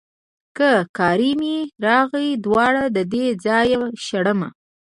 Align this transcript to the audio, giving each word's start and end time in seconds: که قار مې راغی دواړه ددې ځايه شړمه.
که 0.57 0.71
قار 0.97 1.21
مې 1.39 1.57
راغی 1.85 2.27
دواړه 2.45 2.83
ددې 2.95 3.25
ځايه 3.45 3.81
شړمه. 4.05 4.49